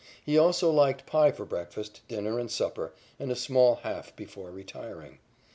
He 0.25 0.35
also 0.35 0.71
liked 0.71 1.05
pie 1.05 1.29
for 1.31 1.45
breakfast, 1.45 2.01
dinner 2.07 2.39
and 2.39 2.49
supper, 2.49 2.91
and 3.19 3.31
a 3.31 3.35
small 3.35 3.75
half 3.83 4.15
before 4.15 4.49
retiring. 4.49 5.19